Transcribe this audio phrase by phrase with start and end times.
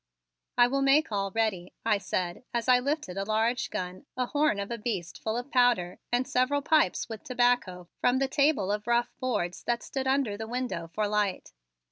[0.57, 4.59] "I will make all ready," I said as I lifted a large gun, a horn
[4.59, 8.87] of a beast full of powder and several pipes with tobacco, from the table of
[8.87, 11.51] rough boards that stood under the window for light.